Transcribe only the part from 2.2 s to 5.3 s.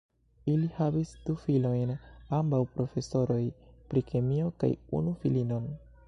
ambaŭ profesoroj pri kemio, kaj unu